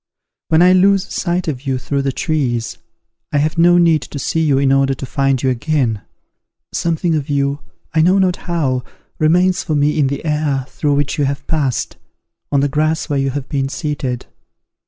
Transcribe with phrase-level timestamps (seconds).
[0.47, 2.79] When I lose sight of you through the trees,
[3.31, 6.01] I have no need to see you in order to find you again.
[6.73, 7.59] Something of you,
[7.93, 8.83] I know not how,
[9.19, 11.97] remains for me in the air through which you have passed,
[12.51, 14.25] on the grass where you have been seated.